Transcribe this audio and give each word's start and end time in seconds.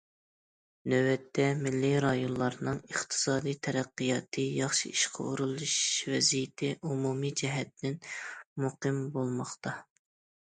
نۆۋەتتە 0.91 1.43
مىللىي 1.57 1.91
رايونلارنىڭ 2.05 2.79
ئىقتىسادىي 2.93 3.57
تەرەققىياتى 3.67 4.45
ياخشى، 4.61 4.93
ئىشقا 4.95 5.25
ئورۇنلىشىش 5.31 5.91
ۋەزىيىتى 6.13 6.71
ئومۇمىي 6.91 7.35
جەھەتتىن 7.43 7.99
مۇقىم 8.65 9.05
بولماقتا. 9.19 9.77